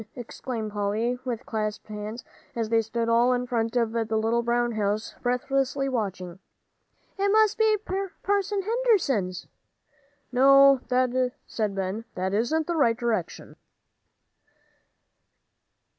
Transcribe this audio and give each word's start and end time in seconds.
exclaimed 0.15 0.71
Polly, 0.71 1.19
with 1.23 1.45
clasped 1.45 1.85
hands, 1.85 2.23
as 2.55 2.69
they 2.69 2.77
all 2.77 2.81
stood 2.81 3.33
in 3.35 3.45
front 3.45 3.75
of 3.75 3.91
the 3.91 4.17
little 4.17 4.41
brown 4.41 4.71
house, 4.71 5.13
breathlessly 5.21 5.87
watching, 5.87 6.39
"it 7.19 7.29
must 7.29 7.55
be 7.55 7.77
Parson 8.23 8.63
Henderson's." 8.63 9.45
"No," 10.31 10.79
said 11.45 11.75
Ben, 11.75 12.05
"that 12.15 12.33
isn't 12.33 12.65
the 12.65 12.75
right 12.75 12.97
direction." 12.97 13.55